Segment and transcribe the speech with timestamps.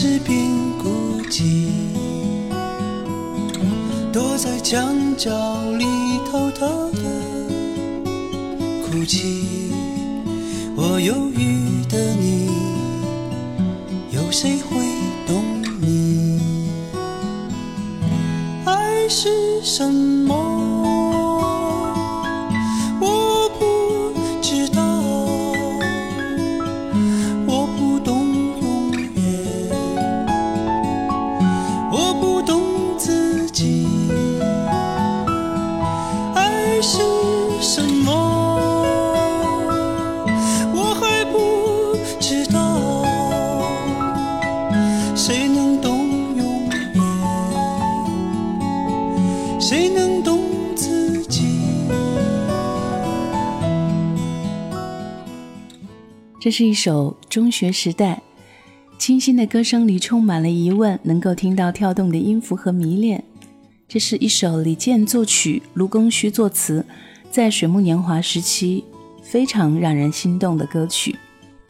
[0.00, 1.66] 何时变孤寂？
[4.10, 5.30] 躲在墙角
[5.72, 5.84] 里
[6.24, 7.02] 偷偷的
[8.86, 9.70] 哭泣。
[10.74, 12.48] 我忧郁的你，
[14.10, 14.78] 有谁会
[15.26, 15.44] 懂
[15.82, 16.40] 你？
[18.64, 19.28] 爱是
[19.62, 20.19] 什么？
[56.40, 58.22] 这是一首中学时代，
[58.96, 63.22] 清新的歌声里充满了疑问，能够听到跳动的音符和迷恋。
[63.86, 66.82] 这是一首李健作曲、卢庚戌作词，
[67.30, 68.82] 在水木年华时期
[69.22, 71.14] 非常让人心动的歌曲。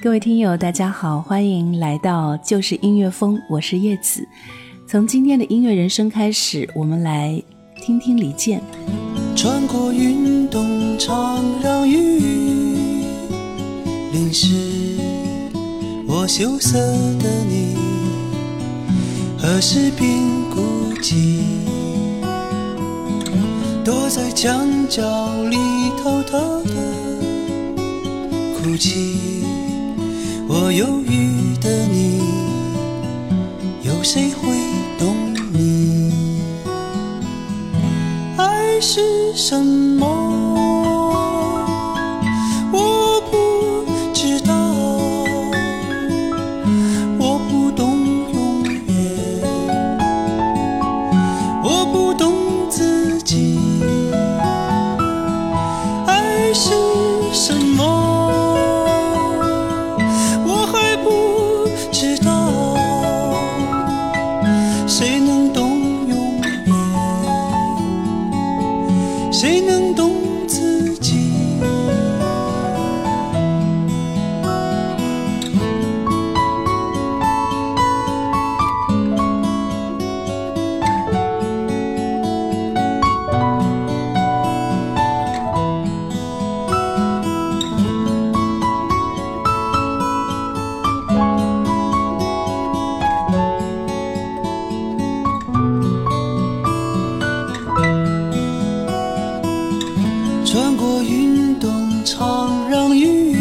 [0.00, 4.24] 各位听友，大家好，欢迎来到就是音乐风，我是叶子。
[4.86, 7.42] 从今天的音乐人生开始，我们来
[7.82, 8.62] 听听李健。
[9.34, 12.69] 穿过云动长让雨。
[14.12, 14.56] 淋湿
[16.04, 16.76] 我羞涩
[17.20, 17.76] 的你，
[19.38, 20.18] 何时变
[20.52, 21.42] 孤寂？
[23.84, 25.02] 躲在墙角
[25.44, 25.56] 里
[26.02, 26.74] 偷偷的
[28.58, 29.44] 哭泣。
[30.48, 32.20] 我忧郁的你，
[33.84, 34.48] 有谁会
[34.98, 35.14] 懂
[35.52, 36.12] 你？
[38.36, 39.00] 爱是
[39.36, 40.29] 什么？
[100.82, 103.34] 我运动场让雨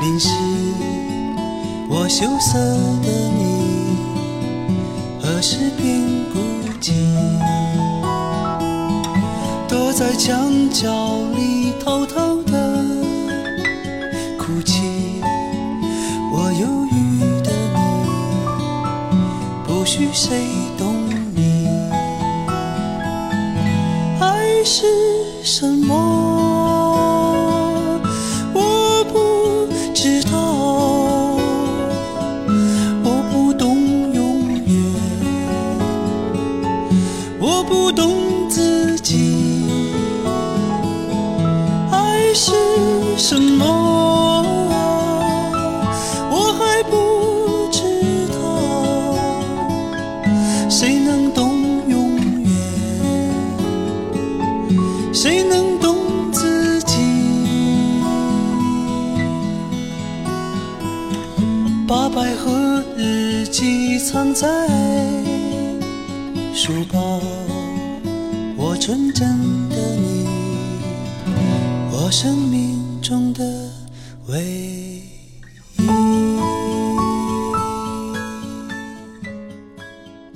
[0.00, 0.30] 淋湿，
[1.88, 2.56] 我羞涩
[3.02, 3.96] 的你
[5.20, 6.00] 何时变
[6.32, 6.38] 孤
[6.80, 6.92] 寂？
[9.68, 10.88] 躲在墙角
[11.34, 12.84] 里偷偷的
[14.38, 15.20] 哭泣，
[16.32, 16.94] 我忧郁
[17.42, 17.80] 的你
[19.66, 20.46] 不许谁
[20.78, 20.94] 懂
[21.34, 21.66] 你，
[24.20, 25.19] 爱是。
[25.42, 26.39] 什么？
[72.10, 73.70] 生命中的
[74.26, 75.02] 唯一。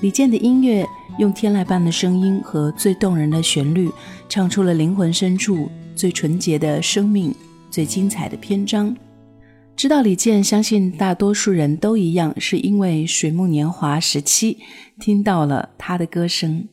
[0.00, 0.86] 李健的音乐
[1.18, 3.90] 用天籁般的声音和最动人的旋律，
[4.28, 7.34] 唱出了灵魂深处最纯洁的生命、
[7.70, 8.96] 最精彩的篇章。
[9.74, 14.58] 知道李健，相信大多数人都一样，是因为《水木年华》时期
[15.00, 16.68] 听到了他的歌声。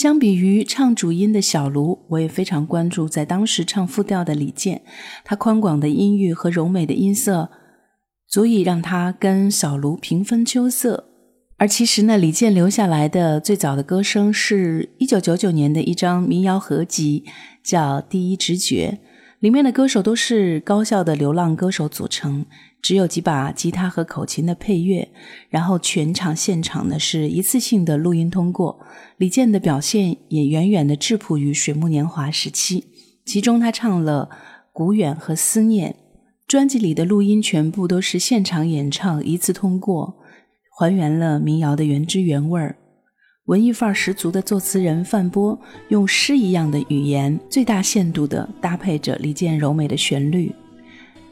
[0.00, 4.80] 相比于唱主音的小卢，我也非常关注在当时唱副调的李健。
[5.26, 7.50] 他宽广的音域和柔美的音色，
[8.26, 11.04] 足以让他跟小卢平分秋色。
[11.58, 17.24] 而其实呢，李健留下来的最早的歌声，是一九九九年的一张民谣合集，
[17.62, 19.00] 叫《第一直觉》。
[19.40, 22.44] 里面的歌手都是高校的流浪歌手组成，
[22.82, 25.08] 只有几把吉他和口琴的配乐，
[25.48, 28.78] 然后全场现场呢是一次性的录音通过。
[29.16, 32.84] 李健的表现也远远的质朴于水木年华时期，
[33.24, 34.28] 其中他唱了
[34.74, 35.92] 《古远》和《思念》，
[36.46, 40.18] 专辑里的录音全部都是现场演唱，一次通过，
[40.78, 42.76] 还原了民谣的原汁原味儿。
[43.46, 45.58] 文艺范儿十足的作词人范波，
[45.88, 50.54] 用诗一样的语言，最大限度地搭配着李健柔美的旋律。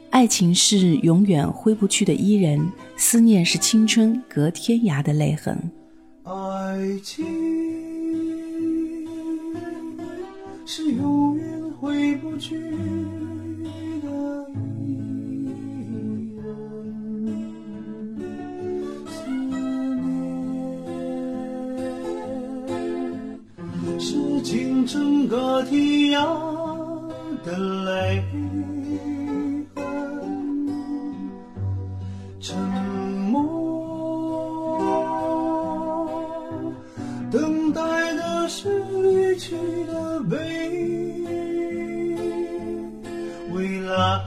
[0.09, 2.67] 爱情是永远挥不去的伊人，
[2.97, 5.55] 思念是青春隔天涯的泪痕。
[6.23, 7.23] 爱情
[10.65, 12.59] 是永远挥不去。
[24.41, 25.79] 整个天
[26.11, 26.25] 涯
[27.45, 28.23] 的泪
[29.75, 29.83] 痕，
[32.39, 32.57] 沉
[33.29, 33.37] 默，
[37.29, 39.55] 等待的是离去
[39.85, 40.37] 的背
[41.27, 42.17] 影，
[43.53, 44.21] 未来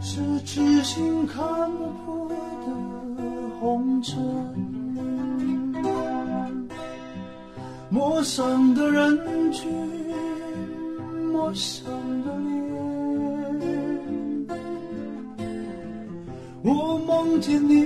[0.00, 1.44] 是痴心看
[2.04, 2.34] 破的
[3.60, 4.51] 红尘。
[8.22, 9.68] 陌生的人群，
[11.32, 11.84] 陌生
[12.24, 12.56] 的脸，
[16.62, 17.82] 我梦见你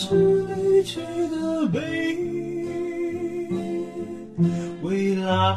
[0.00, 3.84] 是离去的背影，
[4.80, 5.56] 未来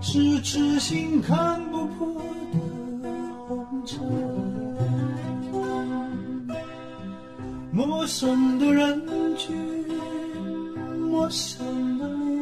[0.00, 2.20] 是痴心看不破
[3.04, 3.08] 的
[3.46, 4.00] 红尘。
[7.70, 9.00] 陌生的人
[9.36, 9.56] 群，
[11.08, 12.34] 陌生的脸，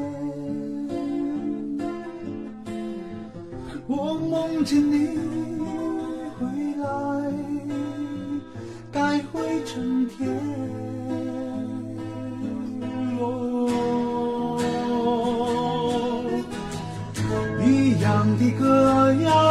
[3.87, 5.48] 我梦见你。
[18.21, 19.48] 我诉说。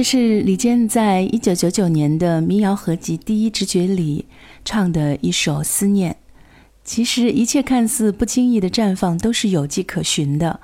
[0.00, 4.24] 这是李健在一九九九年的民谣合集《第一直觉》里
[4.64, 6.12] 唱的一首《思念》。
[6.82, 10.58] 其实一切看似不经意的绽放，都是有迹可循的。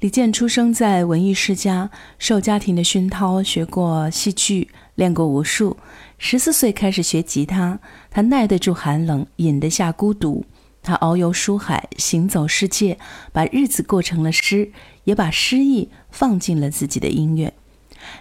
[0.00, 5.76] 李健出生在文艺世家，受家庭的熏陶，学过戏剧，练过武术。
[6.16, 7.78] 十四岁开始学吉他，
[8.10, 10.46] 他耐得住寒冷，饮得下孤独。
[10.82, 12.96] 他遨游书海，行走世界，
[13.32, 14.72] 把日子过成了诗，
[15.04, 17.52] 也把诗意放进了自己的音乐。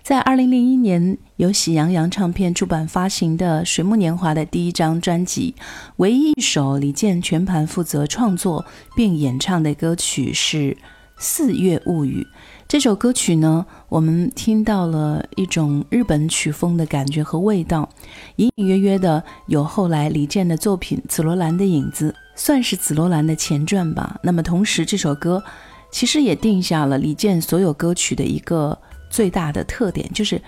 [0.03, 5.53] 在二零零一年由喜羊羊唱片出版发行的《水木年华》的第一张专辑，
[5.97, 8.65] 唯一一首李健全盘负责创作
[8.95, 10.57] 并演唱的歌曲是
[11.17, 12.25] 《四月物语》。
[12.69, 17.89] 这首歌曲呢，我们听到了一种日本曲风的感觉和味道，
[18.37, 24.19] 隐隐约约的有后来李健的作品《紫罗兰》的影子，算是《紫罗兰》的前传吧。
[24.23, 25.43] 那么同时，这首歌
[25.91, 28.77] 其实也定下了李健所有歌曲的一个。
[29.09, 30.41] 最大的特点就是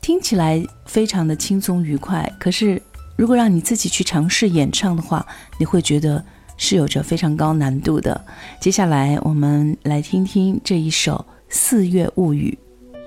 [0.00, 2.80] 听起来非常的轻松愉快，可是
[3.16, 5.26] 如果让你自己去尝试演唱的话，
[5.58, 6.22] 你会觉得
[6.56, 8.20] 是有着非常高难度的。
[8.60, 12.58] 接下来我们来听听这一首《四月物语》。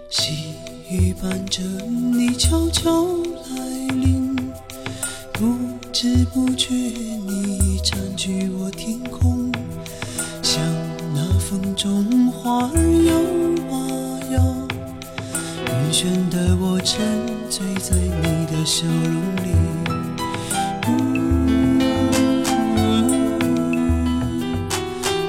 [0.09, 0.53] 细
[0.89, 2.89] 雨伴着你悄悄
[3.49, 4.35] 来临，
[5.33, 5.55] 不
[5.91, 9.51] 知不觉你占据我天空，
[10.41, 10.63] 像
[11.13, 13.13] 那风中花儿摇
[13.75, 13.77] 啊
[14.31, 14.56] 摇。
[15.87, 16.99] 晕眩的我沉
[17.49, 19.55] 醉在你的笑容里，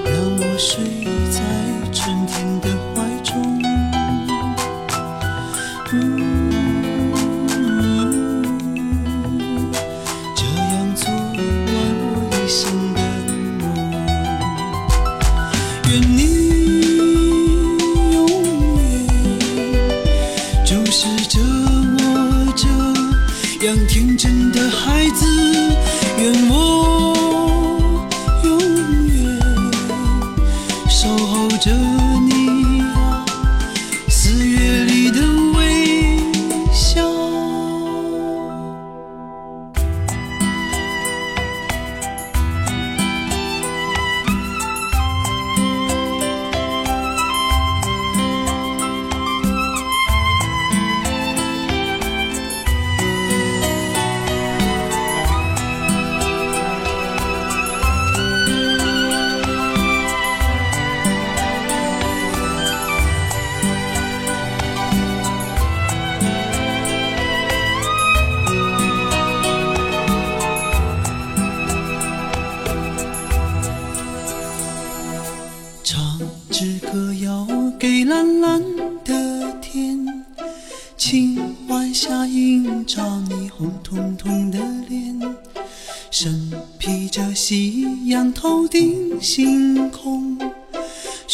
[0.05, 0.98] 让我睡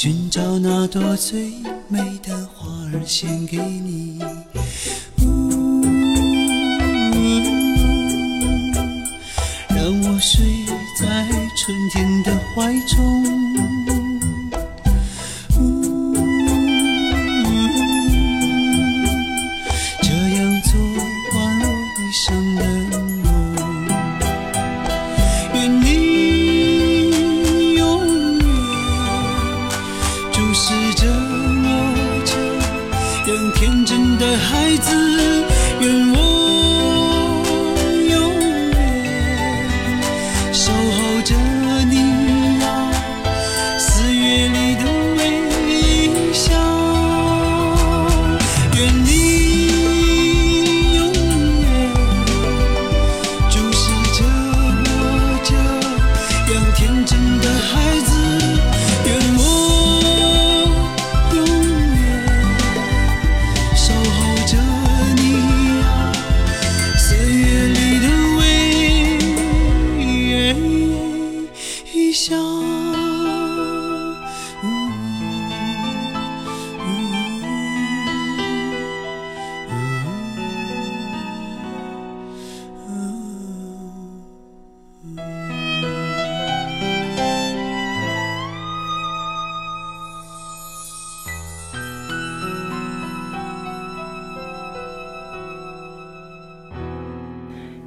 [0.05, 1.51] 寻找那朵最
[1.89, 4.23] 美的花儿献给你。
[5.23, 5.83] 呜
[9.71, 10.45] 让我睡
[11.01, 13.34] 在春天的怀中。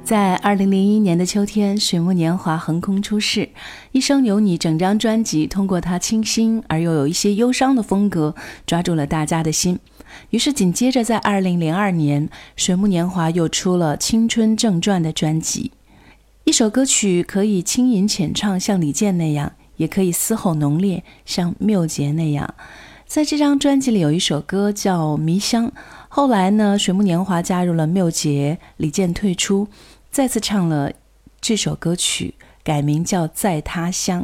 [0.08, 3.40] 在二零零一年的秋天，水木年华横空出世，
[3.92, 8.34] 《一生有你》整张专辑通过他清新而又有一些忧伤的风格，
[8.66, 9.78] 抓住了大家的心。
[10.30, 15.72] 于是紧接着在二零零二年，水木年华又出了《青春正传》的专辑。
[16.44, 22.54] 一首歌曲可以轻吟浅唱，像李健那样；也可以嘶吼浓烈，像缪杰那样。
[23.06, 25.68] 在这张专辑里有一首歌叫《迷香》，
[26.08, 29.68] 后来呢，水木年华加入了缪杰，李健退出。
[30.18, 30.90] 再次唱了
[31.40, 32.34] 这首歌曲，
[32.64, 34.22] 改名叫《在他乡》。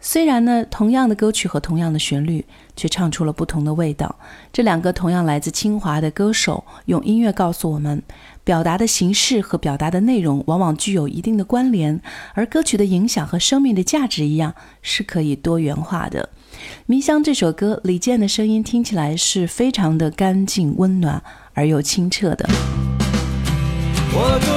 [0.00, 4.16] 虽然呢，同样的歌曲和同样的旋律，却唱出了不同的味道。
[4.50, 8.02] 这两个同样来自清华的歌手，用音乐告诉我们，
[8.44, 12.00] 表达的形式和表达的内容往往具有一定的关联，
[12.32, 16.30] 而歌曲的影响和生命的价值一样，是可以多元化的。
[16.86, 21.22] 《迷香》这首歌，李健的声音听起来是非常的干净、温暖
[21.52, 22.48] 而又清澈的。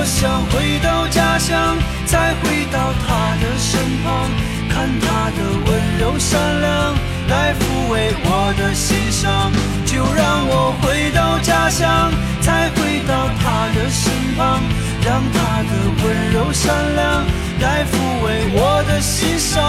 [0.06, 4.30] 想回到家乡，再回到他的身旁，
[4.70, 6.96] 看他的温柔善良，
[7.30, 9.52] 来抚慰我的心伤。
[9.86, 12.12] 就让我回到家乡，
[12.42, 14.62] 再回到他的身旁，
[15.06, 15.70] 让他的
[16.04, 17.26] 温柔善良
[17.62, 17.94] 来抚
[18.26, 19.62] 慰我的心伤。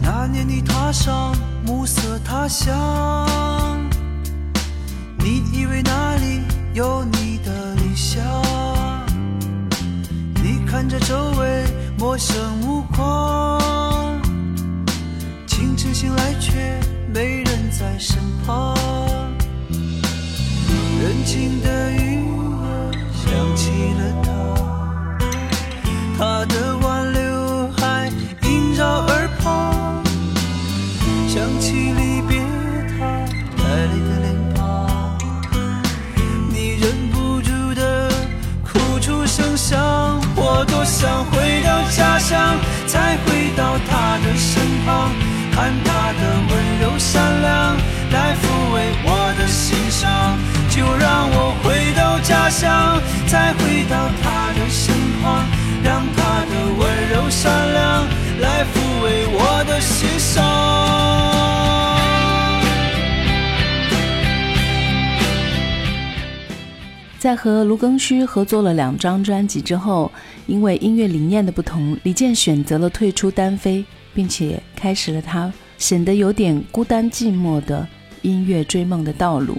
[0.00, 1.32] 那年你踏上
[1.64, 3.83] 暮色他乡。
[5.64, 6.42] 以为那里
[6.74, 8.22] 有你的理想？
[10.42, 11.64] 你看着周围
[11.98, 14.20] 陌生目光，
[15.46, 16.78] 清晨醒来却
[17.14, 18.76] 没人在身旁。
[21.00, 22.20] 人静的雨
[23.14, 24.32] 想起了他，
[41.96, 45.12] 家乡，再回到他的身旁，
[45.52, 47.76] 看他的温柔善良，
[48.10, 50.36] 来抚慰我的心伤。
[50.68, 54.50] 就让我回到家乡，再回到他
[67.24, 70.12] 在和卢庚戌合作了两张专辑之后，
[70.46, 73.82] 因为音乐理念的不同，李健选择了退出单飞，
[74.12, 77.88] 并且开始了他显得有点孤单寂寞的
[78.20, 79.56] 音乐追梦的道路。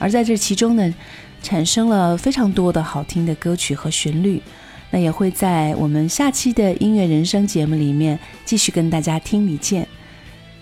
[0.00, 0.92] 而在这其中呢，
[1.40, 4.42] 产生了非常多的好听的歌曲和旋律。
[4.90, 9.86] 那也会在我们下期的音乐人生节目里面继续跟大家听李健。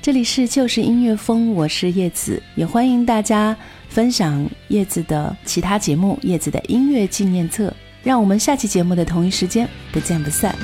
[0.03, 3.57] 这里是就是音乐风，我是叶子，也欢迎大家。
[3.89, 7.73] 分享叶子的其他节目，叶子的音乐纪念册。
[8.03, 10.57] 让我们下期节目的同一时间不见不散。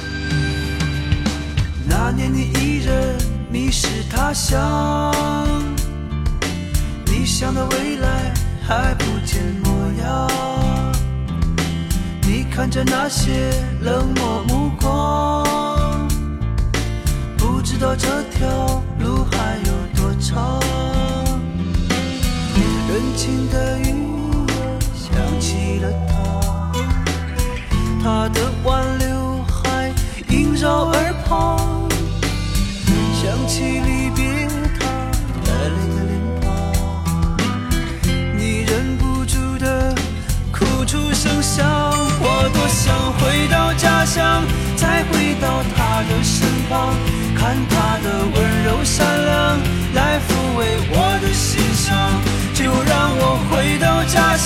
[1.88, 3.16] 那年你一人
[3.48, 5.14] 迷失他乡，
[7.06, 8.34] 理想的未来
[8.66, 9.70] 还不见模
[10.02, 10.28] 样。
[12.22, 16.08] 你看着那些冷漠目光，
[17.36, 19.24] 不知道这条路
[20.28, 20.60] 长。
[22.88, 23.94] 深情的雨
[24.92, 26.72] 想起了他，
[28.02, 29.92] 他的挽留还
[30.30, 31.77] 萦绕耳旁，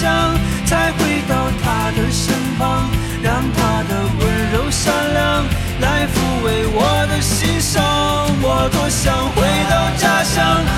[0.03, 0.35] 想
[0.67, 2.91] 再回到他的身旁，
[3.23, 5.45] 让他的温柔善良
[5.81, 7.81] 来抚慰我的心伤。
[8.43, 10.72] 我多想回到家乡。